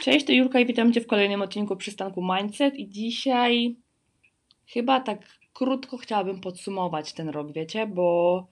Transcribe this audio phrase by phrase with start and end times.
[0.00, 3.76] Cześć, to Jurka i witam Cię w kolejnym odcinku przystanku Mindset i dzisiaj
[4.66, 8.46] chyba tak krótko chciałabym podsumować ten rok, wiecie, bo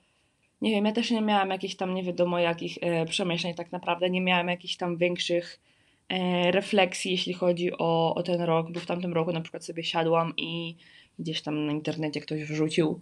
[0.60, 4.10] nie wiem, ja też nie miałam jakichś tam nie wiadomo jakich e, przemyśleń tak naprawdę,
[4.10, 5.60] nie miałam jakichś tam większych
[6.08, 9.84] e, refleksji, jeśli chodzi o, o ten rok, bo w tamtym roku na przykład sobie
[9.84, 10.76] siadłam i
[11.18, 13.00] gdzieś tam na internecie ktoś wrzucił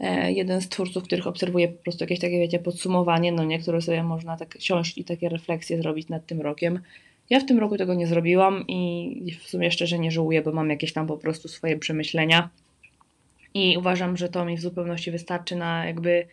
[0.00, 4.02] e, jeden z twórców, których obserwuję po prostu jakieś takie, wiecie, podsumowanie, no niektóre sobie
[4.02, 6.80] można tak siąść i takie refleksje zrobić nad tym rokiem.
[7.30, 10.70] Ja w tym roku tego nie zrobiłam i w sumie szczerze nie żałuję, bo mam
[10.70, 12.50] jakieś tam po prostu swoje przemyślenia
[13.54, 16.26] i uważam, że to mi w zupełności wystarczy na jakby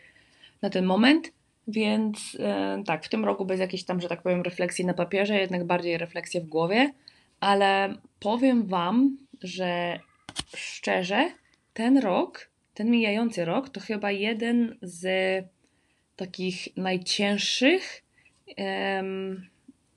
[0.61, 1.31] na ten moment.
[1.67, 5.39] Więc e, tak, w tym roku bez jakiejś tam, że tak powiem, refleksji na papierze,
[5.39, 6.91] jednak bardziej refleksję w głowie,
[7.39, 9.99] ale powiem Wam, że
[10.55, 11.31] szczerze,
[11.73, 15.05] ten rok, ten mijający rok, to chyba jeden z
[16.15, 18.03] takich najcięższych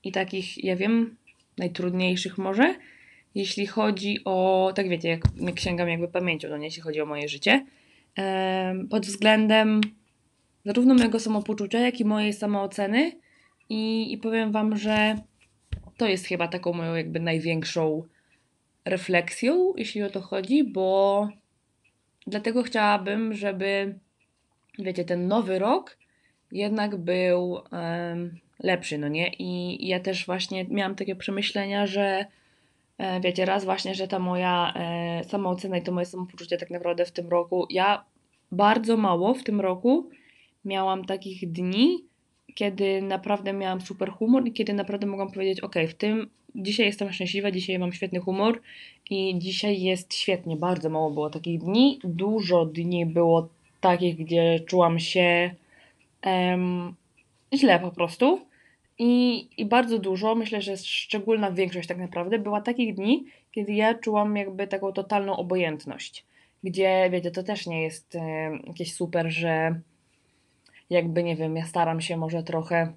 [0.07, 1.15] i takich, ja wiem,
[1.57, 2.75] najtrudniejszych może,
[3.35, 7.05] jeśli chodzi o, tak wiecie, jak, jak sięgam jakby pamięcią, no nie, jeśli chodzi o
[7.05, 7.65] moje życie,
[8.89, 9.81] pod względem
[10.65, 13.11] zarówno mojego samopoczucia, jak i mojej samooceny
[13.69, 15.15] i, i powiem Wam, że
[15.97, 18.03] to jest chyba taką moją jakby największą
[18.85, 21.29] refleksją, jeśli o to chodzi, bo
[22.27, 23.99] dlatego chciałabym, żeby
[24.79, 25.97] wiecie, ten nowy rok
[26.51, 29.33] jednak był um, lepszy, no nie?
[29.39, 32.25] I, ja też właśnie miałam takie przemyślenia, że
[32.97, 37.05] e, wiecie, raz właśnie, że ta moja e, samoocena i to moje samopoczucie tak naprawdę
[37.05, 38.03] w tym roku, ja
[38.51, 40.09] bardzo mało w tym roku
[40.65, 42.03] miałam takich dni,
[42.55, 47.13] kiedy naprawdę miałam super humor i kiedy naprawdę mogłam powiedzieć, ok, w tym dzisiaj jestem
[47.13, 48.61] szczęśliwa, dzisiaj mam świetny humor
[49.09, 50.55] i dzisiaj jest świetnie.
[50.55, 51.99] Bardzo mało było takich dni.
[52.03, 53.49] Dużo dni było
[53.81, 55.51] takich, gdzie czułam się
[56.25, 56.95] um,
[57.53, 58.47] źle po prostu.
[58.99, 63.93] I, I bardzo dużo, myślę, że szczególna większość tak naprawdę, była takich dni, kiedy ja
[63.93, 66.25] czułam jakby taką totalną obojętność.
[66.63, 68.19] Gdzie, wiecie, to też nie jest e,
[68.67, 69.79] jakieś super, że
[70.89, 72.93] jakby, nie wiem, ja staram się może trochę,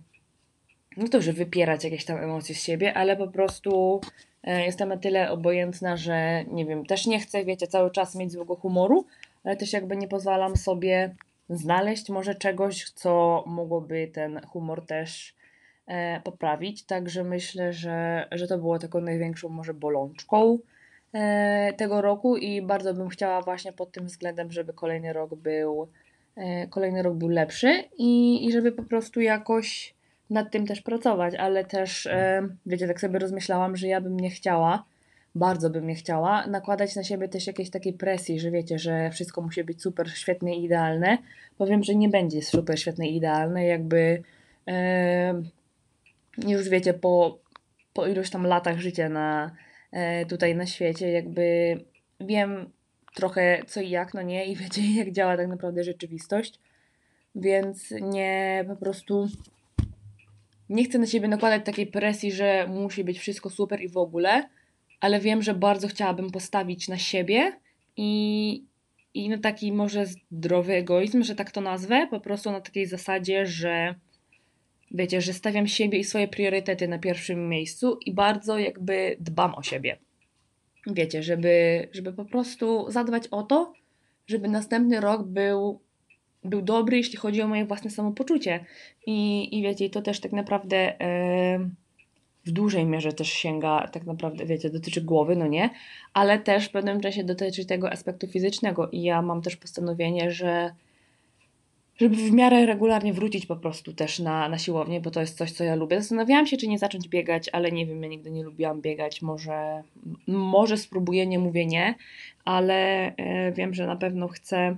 [0.97, 4.01] no to, że wypierać jakieś tam emocje z siebie, ale po prostu
[4.43, 8.33] e, jestem na tyle obojętna, że nie wiem, też nie chcę, wiecie, cały czas mieć
[8.33, 9.07] złego humoru,
[9.45, 11.15] ale też jakby nie pozwalam sobie
[11.51, 15.35] znaleźć może czegoś, co mogłoby ten humor też
[15.87, 16.83] e, poprawić.
[16.83, 20.59] Także myślę, że, że to było taką największą może bolączką
[21.13, 25.89] e, tego roku i bardzo bym chciała właśnie pod tym względem, żeby kolejny rok był
[26.37, 29.95] e, kolejny rok był lepszy i, i żeby po prostu jakoś
[30.31, 34.31] nad tym też pracować, ale też e, wiecie, tak sobie rozmyślałam, że ja bym nie
[34.31, 34.85] chciała
[35.35, 39.43] bardzo bym nie chciała, nakładać na siebie też jakiejś takiej presji, że wiecie, że wszystko
[39.43, 41.19] musi być super, świetne i idealne.
[41.59, 44.23] Powiem, że nie będzie super, świetne i idealne, jakby
[44.69, 45.43] e,
[46.49, 47.39] już wiecie, po,
[47.93, 49.51] po iluś tam latach życia na,
[49.93, 51.77] e, tutaj na świecie, jakby
[52.21, 52.71] wiem
[53.15, 56.61] trochę co i jak, no nie, i wiecie jak działa tak naprawdę rzeczywistość,
[57.35, 59.29] więc nie po prostu
[60.69, 64.49] nie chcę na siebie nakładać takiej presji, że musi być wszystko super i w ogóle,
[65.01, 67.53] ale wiem, że bardzo chciałabym postawić na siebie
[67.97, 68.65] i,
[69.15, 73.47] i na taki może zdrowy egoizm, że tak to nazwę, po prostu na takiej zasadzie,
[73.47, 73.95] że
[74.91, 79.63] wiecie, że stawiam siebie i swoje priorytety na pierwszym miejscu i bardzo jakby dbam o
[79.63, 79.99] siebie.
[80.87, 83.73] Wiecie, żeby, żeby po prostu zadbać o to,
[84.27, 85.81] żeby następny rok był,
[86.45, 88.65] był dobry, jeśli chodzi o moje własne samopoczucie.
[89.07, 90.97] I, i wiecie, to też tak naprawdę.
[91.59, 91.71] Yy,
[92.51, 95.71] w dużej mierze też sięga, tak naprawdę, wiecie, dotyczy głowy, no nie,
[96.15, 100.71] ale też w pewnym czasie dotyczy tego aspektu fizycznego i ja mam też postanowienie, że
[101.97, 105.53] żeby w miarę regularnie wrócić po prostu też na, na siłownię, bo to jest coś,
[105.53, 106.01] co ja lubię.
[106.01, 109.23] Zastanawiałam się, czy nie zacząć biegać, ale nie wiem, ja nigdy nie lubiłam biegać.
[109.23, 109.83] Może,
[110.27, 111.95] może spróbuję, nie mówię nie,
[112.45, 112.77] ale
[113.17, 114.77] e, wiem, że na pewno chcę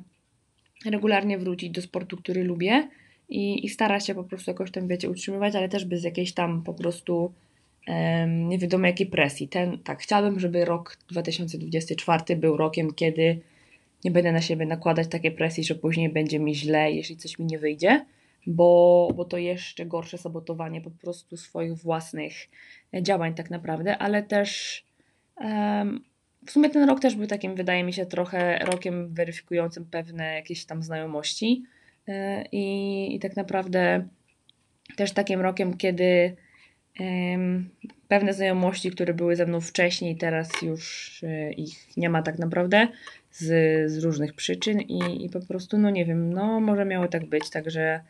[0.87, 2.89] regularnie wrócić do sportu, który lubię
[3.29, 6.63] i, i starać się po prostu jakoś tam, wiecie, utrzymywać, ale też bez jakiejś tam
[6.63, 7.33] po prostu
[8.29, 9.49] nie wiadomo jakiej presji.
[9.49, 13.41] Ten, tak, chciałabym, żeby rok 2024 był rokiem, kiedy
[14.05, 17.47] nie będę na siebie nakładać takiej presji, że później będzie mi źle, jeśli coś mi
[17.47, 18.07] nie wyjdzie,
[18.47, 22.33] bo, bo to jeszcze gorsze sabotowanie po prostu swoich własnych
[23.03, 24.83] działań tak naprawdę, ale też
[25.37, 26.05] um,
[26.47, 30.65] w sumie ten rok też był takim, wydaje mi się, trochę rokiem weryfikującym pewne jakieś
[30.65, 31.63] tam znajomości
[32.07, 32.15] yy,
[32.53, 34.09] i, i tak naprawdę
[34.97, 36.37] też takim rokiem, kiedy
[38.09, 42.89] pewne znajomości, które były ze mną wcześniej, teraz już e, ich nie ma tak naprawdę
[43.31, 43.47] z,
[43.93, 47.51] z różnych przyczyn i, i po prostu, no nie wiem, no może miało tak być,
[47.51, 48.01] także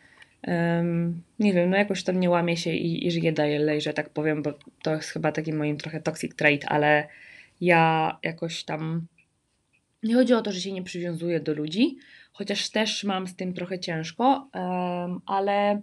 [0.47, 4.11] Um, nie wiem, no jakoś tam nie łamie się i, i żyje dalej, że tak
[4.11, 4.53] powiem, bo
[4.83, 7.09] to jest chyba taki moim trochę toxic trait, ale
[7.61, 9.07] ja jakoś tam
[10.03, 11.97] nie chodzi o to, że się nie przywiązuję do ludzi,
[12.33, 15.81] chociaż też mam z tym trochę ciężko, um, ale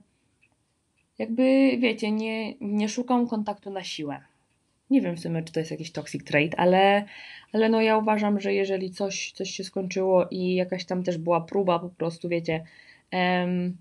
[1.20, 4.20] jakby wiecie, nie, nie szukam kontaktu na siłę.
[4.90, 7.06] Nie wiem w sumie, czy to jest jakiś toxic trait, ale,
[7.54, 11.42] ale no ja uważam, że jeżeli coś, coś się skończyło i jakaś tam też była
[11.42, 12.64] próba po prostu, wiecie,
[13.14, 13.78] um,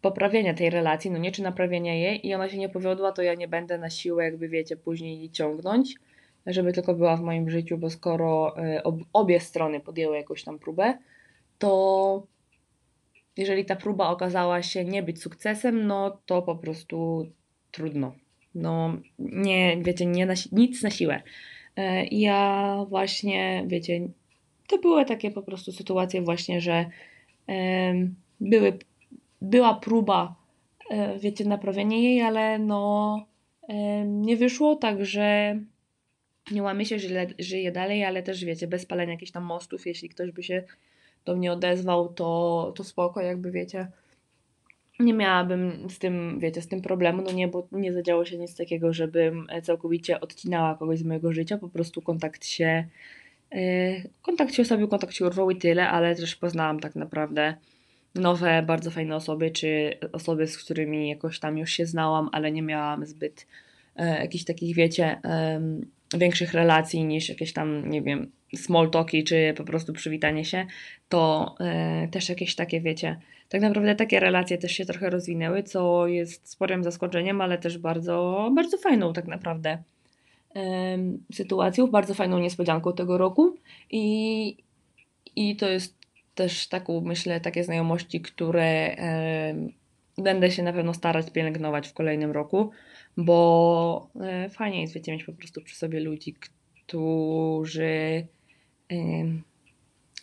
[0.00, 3.34] poprawienia tej relacji, no nie, czy naprawienia jej i ona się nie powiodła, to ja
[3.34, 5.94] nie będę na siłę jakby, wiecie, później jej ciągnąć,
[6.46, 10.58] żeby tylko była w moim życiu, bo skoro e, ob, obie strony podjęły jakąś tam
[10.58, 10.98] próbę,
[11.58, 12.26] to
[13.36, 17.26] jeżeli ta próba okazała się nie być sukcesem, no to po prostu
[17.70, 18.14] trudno.
[18.54, 21.22] No nie, wiecie, nie na, nic na siłę.
[21.76, 24.08] E, ja właśnie, wiecie,
[24.66, 26.86] to były takie po prostu sytuacje właśnie, że
[28.40, 28.78] były,
[29.42, 30.36] była próba,
[30.90, 33.26] e, wiecie, naprawienia jej, ale no
[34.06, 35.58] nie wyszło, także
[36.50, 40.08] nie łamie się, że żyje dalej, ale też wiecie, bez palenia jakichś tam mostów, jeśli
[40.08, 40.64] ktoś by się
[41.24, 43.86] do mnie odezwał, to, to spoko, jakby wiecie.
[45.00, 48.56] Nie miałabym z tym, wiecie, z tym problemu, no nie, bo nie zadziało się nic
[48.56, 52.84] takiego, żebym całkowicie odcinała kogoś z mojego życia, po prostu kontakt się,
[53.52, 57.54] yy, kontakt się osobił, kontakt się urwał i tyle, ale też poznałam tak naprawdę
[58.14, 62.62] nowe, bardzo fajne osoby, czy osoby, z którymi jakoś tam już się znałam, ale nie
[62.62, 63.46] miałam zbyt
[63.96, 65.20] jakichś takich, wiecie,
[66.18, 70.66] większych relacji niż jakieś tam, nie wiem, small talki, czy po prostu przywitanie się,
[71.08, 76.06] to e, też jakieś takie, wiecie, tak naprawdę takie relacje też się trochę rozwinęły, co
[76.06, 79.78] jest sporym zaskoczeniem, ale też bardzo, bardzo fajną tak naprawdę
[80.56, 80.98] e,
[81.32, 83.56] sytuacją, bardzo fajną niespodzianką tego roku.
[83.90, 84.56] I,
[85.36, 85.98] i to jest
[86.34, 89.54] też taką, myślę, takie znajomości, które e,
[90.18, 92.70] będę się na pewno starać pielęgnować w kolejnym roku,
[93.16, 96.34] bo e, fajnie jest, wiecie, mieć po prostu przy sobie ludzi,
[96.86, 98.26] którzy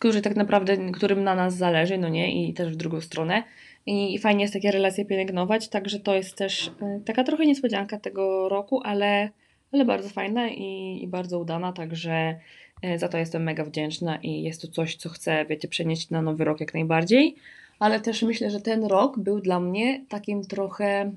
[0.02, 3.42] którzy tak naprawdę, którym na nas zależy, no nie, i też w drugą stronę.
[3.86, 8.48] I fajnie jest takie relacje pielęgnować, także to jest też e, taka trochę niespodzianka tego
[8.48, 9.30] roku, ale,
[9.72, 12.38] ale bardzo fajna i, i bardzo udana, także
[12.82, 16.22] e, za to jestem mega wdzięczna i jest to coś, co chcę, wiecie, przenieść na
[16.22, 17.36] nowy rok jak najbardziej.
[17.78, 21.12] Ale też myślę, że ten rok był dla mnie takim trochę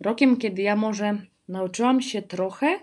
[0.00, 2.78] rokiem, kiedy ja może nauczyłam się trochę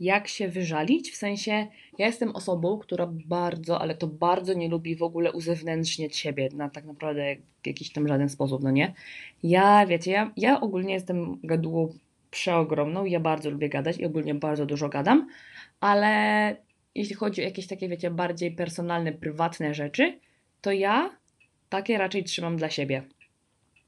[0.00, 1.66] jak się wyżalić, w sensie
[1.98, 6.70] ja jestem osobą, która bardzo, ale to bardzo nie lubi w ogóle uzewnętrzniać siebie na
[6.70, 8.94] tak naprawdę jakiś tam żaden sposób, no nie?
[9.42, 11.94] Ja, wiecie, ja, ja ogólnie jestem gadułą
[12.30, 15.28] przeogromną, ja bardzo lubię gadać i ogólnie bardzo dużo gadam,
[15.80, 16.56] ale
[16.94, 20.18] jeśli chodzi o jakieś takie, wiecie, bardziej personalne, prywatne rzeczy,
[20.60, 21.16] to ja
[21.68, 23.02] takie raczej trzymam dla siebie.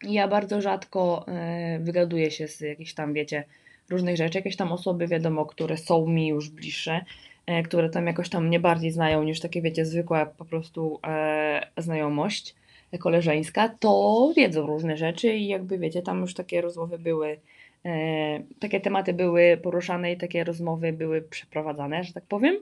[0.03, 1.25] Ja bardzo rzadko
[1.73, 3.45] yy, wygaduję się z jakichś tam, wiecie,
[3.91, 7.05] różnych rzeczy, jakieś tam osoby, wiadomo, które są mi już bliższe,
[7.47, 11.67] e, które tam jakoś tam mnie bardziej znają niż takie, wiecie, zwykła po prostu e,
[11.77, 12.55] znajomość
[12.99, 17.41] koleżeńska, to wiedzą różne rzeczy i jakby wiecie, tam już takie rozmowy były,
[17.85, 22.57] e, takie tematy były poruszane i takie rozmowy były przeprowadzane, że tak powiem,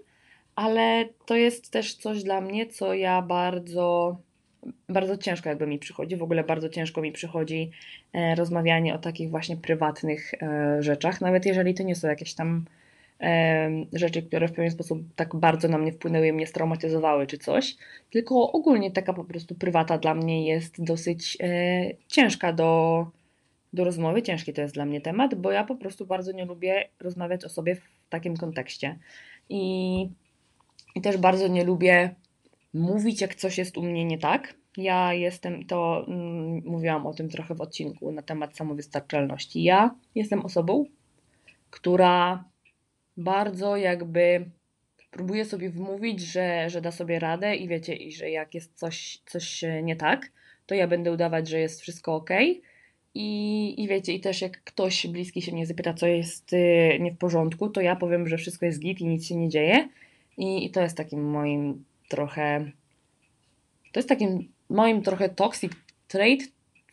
[0.54, 4.16] ale to jest też coś dla mnie, co ja bardzo
[4.88, 7.70] bardzo ciężko jakby mi przychodzi, w ogóle bardzo ciężko mi przychodzi
[8.12, 12.64] e, rozmawianie o takich właśnie prywatnych e, rzeczach, nawet jeżeli to nie są jakieś tam
[13.20, 17.76] e, rzeczy, które w pewien sposób tak bardzo na mnie wpłynęły mnie straumatyzowały czy coś,
[18.10, 21.38] tylko ogólnie taka po prostu prywata dla mnie jest dosyć
[22.08, 23.06] ciężka do,
[23.72, 26.88] do rozmowy, ciężki to jest dla mnie temat, bo ja po prostu bardzo nie lubię
[27.00, 28.98] rozmawiać o sobie w takim kontekście.
[29.48, 30.08] I,
[30.94, 32.14] i też bardzo nie lubię
[32.74, 34.54] mówić, jak coś jest u mnie nie tak.
[34.76, 39.62] Ja jestem, to mm, mówiłam o tym trochę w odcinku na temat samowystarczalności.
[39.62, 40.84] Ja jestem osobą,
[41.70, 42.44] która
[43.16, 44.50] bardzo jakby
[45.10, 49.18] próbuje sobie wmówić, że, że da sobie radę i wiecie, i że jak jest coś,
[49.26, 50.30] coś nie tak,
[50.66, 52.30] to ja będę udawać, że jest wszystko ok.
[53.14, 57.12] I, I wiecie, i też jak ktoś bliski się mnie zapyta, co jest y, nie
[57.12, 59.88] w porządku, to ja powiem, że wszystko jest git i nic się nie dzieje.
[60.36, 62.70] I, i to jest takim moim trochę.
[63.92, 65.72] To jest takim moim trochę toxic
[66.08, 66.42] trait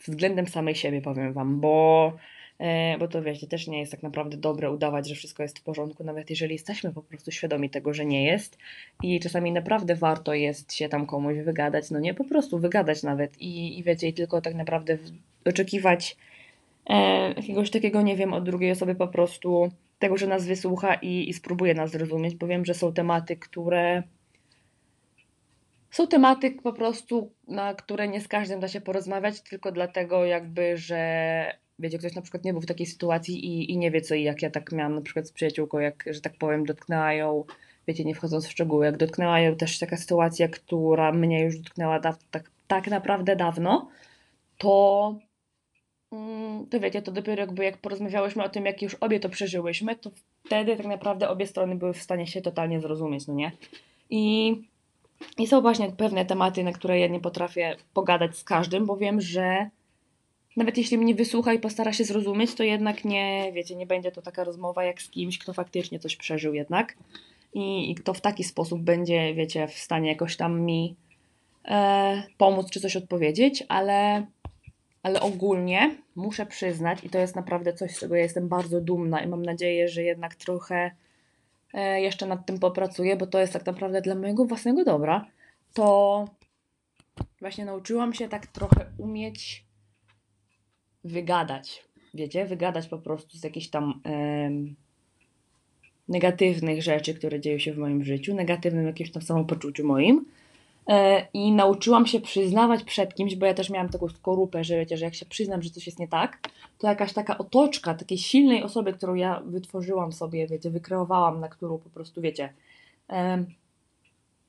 [0.07, 2.13] względem samej siebie, powiem Wam, bo,
[2.59, 5.63] e, bo to wiecie, też nie jest tak naprawdę dobre udawać, że wszystko jest w
[5.63, 8.57] porządku, nawet jeżeli jesteśmy po prostu świadomi tego, że nie jest.
[9.03, 13.41] I czasami naprawdę warto jest się tam komuś wygadać, no nie, po prostu wygadać nawet
[13.41, 14.97] i, i wiecie, i tylko tak naprawdę
[15.45, 16.17] oczekiwać
[16.89, 21.29] e, jakiegoś takiego, nie wiem, od drugiej osoby po prostu tego, że nas wysłucha i,
[21.29, 24.03] i spróbuje nas zrozumieć, bo wiem, że są tematy, które
[25.95, 30.77] są tematy po prostu, na które nie z każdym da się porozmawiać, tylko dlatego jakby,
[30.77, 34.15] że wiecie, ktoś na przykład nie był w takiej sytuacji i, i nie wie co
[34.15, 37.43] i jak ja tak miałam na przykład z przyjaciółką, jak, że tak powiem, dotknęła ją,
[37.87, 41.99] wiecie, nie wchodząc w szczegóły, jak dotknęła ją też taka sytuacja, która mnie już dotknęła
[41.99, 43.89] da, tak, tak naprawdę dawno,
[44.57, 45.15] to
[46.11, 49.95] mm, to wiecie, to dopiero jakby jak porozmawiałyśmy o tym, jak już obie to przeżyłyśmy,
[49.95, 50.11] to
[50.45, 53.51] wtedy tak naprawdę obie strony były w stanie się totalnie zrozumieć, no nie?
[54.09, 54.55] I,
[55.37, 59.21] i są właśnie pewne tematy, na które ja nie potrafię pogadać z każdym, bo wiem,
[59.21, 59.69] że
[60.57, 64.21] nawet jeśli mnie wysłucha i postara się zrozumieć, to jednak nie, wiecie, nie będzie to
[64.21, 66.95] taka rozmowa jak z kimś, kto faktycznie coś przeżył jednak
[67.53, 70.95] i, i kto w taki sposób będzie, wiecie, w stanie jakoś tam mi
[71.65, 74.25] e, pomóc czy coś odpowiedzieć, ale,
[75.03, 79.23] ale ogólnie muszę przyznać, i to jest naprawdę coś, z czego ja jestem bardzo dumna
[79.23, 80.91] i mam nadzieję, że jednak trochę
[81.73, 85.25] jeszcze nad tym popracuję, bo to jest tak naprawdę dla mojego własnego dobra,
[85.73, 86.25] to
[87.39, 89.65] właśnie nauczyłam się tak trochę umieć
[91.03, 91.85] wygadać.
[92.13, 94.01] Wiecie, wygadać po prostu z jakichś tam
[96.07, 100.25] negatywnych rzeczy, które dzieją się w moim życiu, negatywnym jakimś tam samopoczuciu moim.
[100.87, 104.97] E, I nauczyłam się przyznawać przed kimś, bo ja też miałam taką skorupę, że wiecie,
[104.97, 106.39] że jak się przyznam, że coś jest nie tak,
[106.77, 111.77] to jakaś taka otoczka takiej silnej osoby, którą ja wytworzyłam sobie, wiecie, wykreowałam, na którą
[111.77, 112.53] po prostu, wiecie,
[113.07, 113.45] em,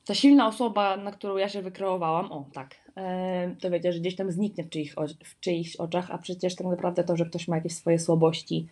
[0.04, 4.16] ta silna osoba, na którą ja się wykreowałam, o tak, em, to wiecie, że gdzieś
[4.16, 7.48] tam zniknie w czyichś, o- w czyichś oczach, a przecież tak naprawdę to, że ktoś
[7.48, 8.66] ma jakieś swoje słabości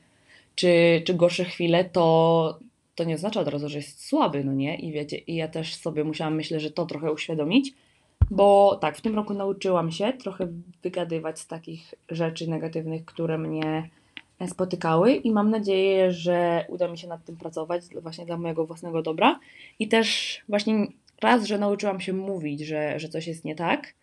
[0.54, 2.58] czy, czy gorsze chwile, to,
[2.94, 4.76] to nie oznacza od razu, że jest słaby, no nie?
[4.76, 7.74] I wiecie, i ja też sobie musiałam, myślę, że to trochę uświadomić,
[8.30, 10.48] bo tak, w tym roku nauczyłam się trochę
[10.82, 13.90] wygadywać z takich rzeczy negatywnych, które mnie
[14.40, 18.66] e, spotykały i mam nadzieję, że uda mi się nad tym pracować właśnie dla mojego
[18.66, 19.40] własnego dobra
[19.78, 20.86] i też właśnie
[21.22, 23.94] raz, że nauczyłam się mówić, że, że coś jest nie tak,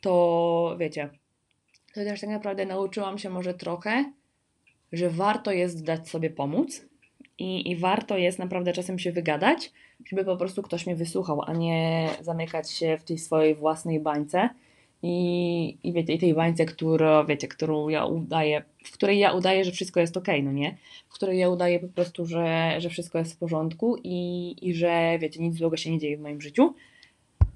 [0.00, 1.10] to wiecie,
[1.94, 4.12] to też tak naprawdę nauczyłam się może trochę,
[4.92, 6.86] że warto jest dać sobie pomóc
[7.38, 9.72] i, i warto jest naprawdę czasem się wygadać,
[10.06, 14.48] żeby po prostu ktoś mnie wysłuchał, a nie zamykać się w tej swojej własnej bańce
[15.02, 19.64] i, i wiecie, i tej bańce, która, wiecie, którą ja udaję, w której ja udaję,
[19.64, 20.76] że wszystko jest ok, no nie?
[21.08, 25.18] W której ja udaję po prostu, że, że wszystko jest w porządku i, i że,
[25.20, 26.74] wiecie, nic złego się nie dzieje w moim życiu,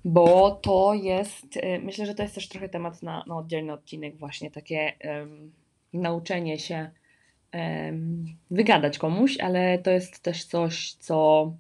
[0.05, 4.17] bo to jest, y, myślę, że to jest też trochę temat na, na oddzielny odcinek
[4.17, 5.53] właśnie, takie em,
[5.93, 6.91] nauczenie się
[8.51, 11.53] wygadać komuś, ale to jest też coś, co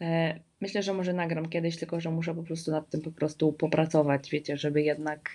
[0.00, 3.52] e, myślę, że może nagram kiedyś, tylko że muszę po prostu nad tym po prostu
[3.52, 5.30] popracować, wiecie, żeby jednak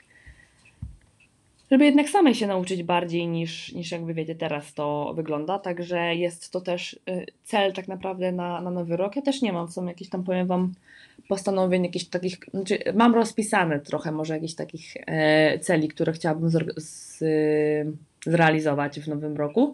[1.71, 6.51] żeby jednak samej się nauczyć bardziej niż, niż jakby wiecie teraz to wygląda, także jest
[6.51, 9.15] to też y, cel tak naprawdę na, na nowy rok.
[9.15, 10.73] Ja też nie mam, są jakieś tam powiem wam
[11.27, 17.21] postanowień, jakichś takich, znaczy mam rozpisane trochę może jakichś takich e, celi, które chciałabym z,
[17.21, 17.93] y,
[18.25, 19.73] zrealizować w nowym roku,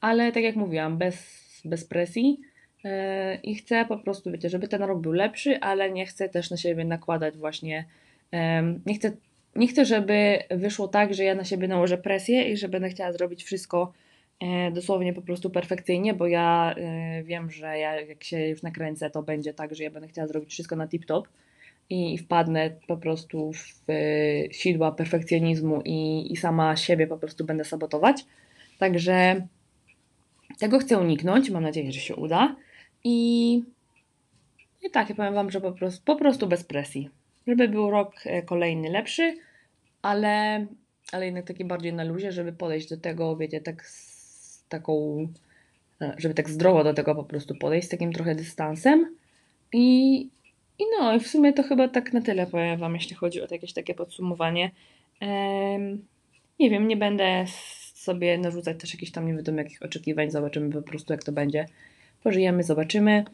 [0.00, 2.40] ale tak jak mówiłam, bez, bez presji
[2.84, 6.50] e, i chcę po prostu, wiecie, żeby ten rok był lepszy, ale nie chcę też
[6.50, 7.84] na siebie nakładać właśnie,
[8.86, 9.12] nie chcę
[9.56, 13.12] nie chcę, żeby wyszło tak, że ja na siebie nałożę presję i że będę chciała
[13.12, 13.92] zrobić wszystko
[14.40, 19.10] e, dosłownie po prostu perfekcyjnie, bo ja e, wiem, że ja jak się już nakręcę,
[19.10, 21.22] to będzie tak, że ja będę chciała zrobić wszystko na tip-top
[21.90, 27.64] i wpadnę po prostu w e, sidła perfekcjonizmu i, i sama siebie po prostu będę
[27.64, 28.24] sabotować.
[28.78, 29.46] Także
[30.58, 32.56] tego chcę uniknąć, mam nadzieję, że się uda.
[33.04, 33.52] I,
[34.82, 37.10] i tak, ja powiem Wam, że po prostu, po prostu bez presji
[37.46, 39.36] żeby był rok e, kolejny lepszy,
[40.02, 40.66] ale,
[41.12, 45.26] ale jednak taki bardziej na luzie, żeby podejść do tego, wiecie, tak z taką,
[46.00, 49.16] e, żeby tak zdrowo do tego po prostu podejść, z takim trochę dystansem
[49.72, 50.28] i,
[50.80, 53.46] i no, i w sumie to chyba tak na tyle powiem Wam, jeśli chodzi o
[53.50, 54.70] jakieś takie podsumowanie.
[55.20, 55.98] Ehm,
[56.58, 57.44] nie wiem, nie będę
[57.94, 61.66] sobie narzucać też jakichś tam nie wiadomo jakich oczekiwań, zobaczymy po prostu jak to będzie.
[62.22, 63.24] Pożyjemy, zobaczymy.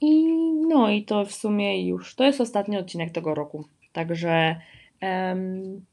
[0.00, 0.32] I
[0.68, 3.64] no i to w sumie już, to jest ostatni odcinek tego roku.
[3.92, 4.56] Także
[5.00, 5.84] em,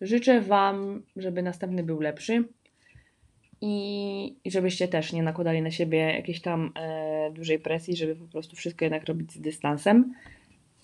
[0.00, 2.44] życzę Wam, żeby następny był lepszy
[3.60, 8.56] i, żebyście też nie nakładali na siebie jakiejś tam e, dużej presji, żeby po prostu
[8.56, 10.14] wszystko jednak robić z dystansem.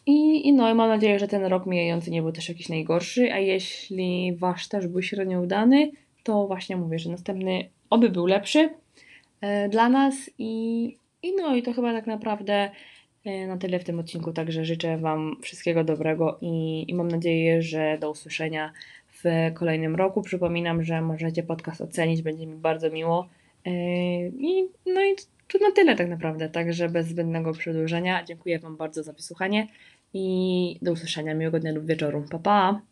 [0.06, 3.32] I, I no i mam nadzieję, że ten rok mijający nie był też jakiś najgorszy,
[3.32, 5.90] a jeśli Wasz też był średnio udany,
[6.22, 8.70] to właśnie mówię, że następny oby był lepszy
[9.40, 10.84] e, dla nas i,
[11.22, 12.70] i no i to chyba tak naprawdę
[13.24, 17.62] e, na tyle w tym odcinku, także życzę Wam wszystkiego dobrego i, i mam nadzieję,
[17.62, 18.72] że do usłyszenia
[19.24, 20.22] w kolejnym roku.
[20.22, 23.28] Przypominam, że możecie podcast ocenić, będzie mi bardzo miło.
[23.66, 23.70] E,
[24.28, 25.16] I, no i
[25.48, 28.24] to na tyle tak naprawdę, także bez zbędnego przedłużenia.
[28.24, 29.68] Dziękuję Wam bardzo za wysłuchanie
[30.14, 32.24] i do usłyszenia miłego dnia lub wieczoru.
[32.30, 32.89] Pa, pa!